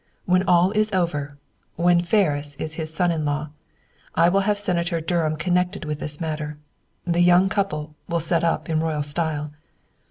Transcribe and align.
When 0.25 0.41
all 0.41 0.71
is 0.71 0.91
over, 0.93 1.37
when 1.75 2.01
Ferris 2.01 2.55
is 2.55 2.73
his 2.73 2.91
son 2.91 3.11
in 3.11 3.23
law, 3.23 3.49
I 4.15 4.29
will 4.29 4.39
have 4.39 4.57
Senator 4.57 4.99
Durham 4.99 5.35
connected 5.37 5.85
with 5.85 5.99
this 5.99 6.19
matter. 6.19 6.57
The 7.05 7.21
young 7.21 7.49
couple 7.49 7.93
will 8.09 8.19
set 8.19 8.43
up 8.43 8.67
in 8.67 8.79
royal 8.79 9.03
style. 9.03 9.51